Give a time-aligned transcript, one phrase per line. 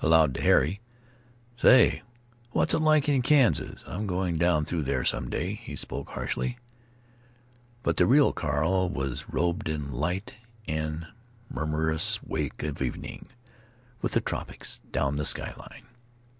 [0.00, 0.80] Aloud, to Harry:
[1.58, 2.02] "Say,
[2.50, 3.84] what's it like in Kansas?
[3.86, 6.58] I'm going down through there some day." He spoke harshly.
[7.84, 10.34] But the real Carl was robed in light
[10.66, 13.28] and the murmurous wake of evening,
[14.02, 15.86] with the tropics down the sky line.